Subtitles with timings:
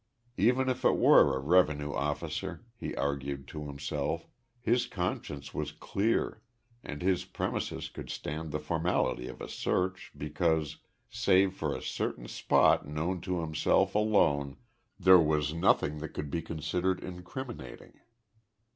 [0.37, 4.25] Even if it were a revenue officer, he argued to himself,
[4.59, 6.41] his conscience was clear
[6.83, 10.77] and his premises could stand the formality of a search because,
[11.11, 14.57] save for a certain spot known to himself alone,
[14.97, 17.99] there was nothing that could be considered incriminating.